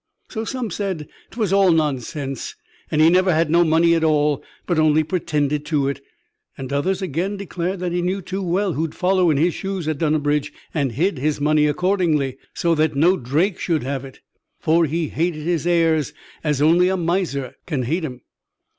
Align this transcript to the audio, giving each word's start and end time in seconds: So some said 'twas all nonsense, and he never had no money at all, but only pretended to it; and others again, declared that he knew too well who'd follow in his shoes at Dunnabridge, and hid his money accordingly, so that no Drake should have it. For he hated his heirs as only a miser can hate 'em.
So 0.29 0.45
some 0.45 0.71
said 0.71 1.07
'twas 1.29 1.53
all 1.53 1.71
nonsense, 1.71 2.55
and 2.89 2.99
he 2.99 3.11
never 3.11 3.31
had 3.35 3.51
no 3.51 3.63
money 3.63 3.93
at 3.93 4.03
all, 4.03 4.43
but 4.65 4.79
only 4.79 5.03
pretended 5.03 5.63
to 5.65 5.87
it; 5.89 6.01
and 6.57 6.73
others 6.73 7.03
again, 7.03 7.37
declared 7.37 7.79
that 7.81 7.91
he 7.91 8.01
knew 8.01 8.19
too 8.19 8.41
well 8.41 8.73
who'd 8.73 8.95
follow 8.95 9.29
in 9.29 9.37
his 9.37 9.53
shoes 9.53 9.87
at 9.87 9.99
Dunnabridge, 9.99 10.51
and 10.73 10.93
hid 10.93 11.19
his 11.19 11.39
money 11.39 11.67
accordingly, 11.67 12.37
so 12.51 12.73
that 12.73 12.95
no 12.95 13.15
Drake 13.15 13.59
should 13.59 13.83
have 13.83 14.03
it. 14.03 14.21
For 14.59 14.85
he 14.87 15.09
hated 15.09 15.43
his 15.43 15.67
heirs 15.67 16.13
as 16.43 16.63
only 16.63 16.89
a 16.89 16.97
miser 16.97 17.53
can 17.67 17.83
hate 17.83 18.03
'em. 18.03 18.21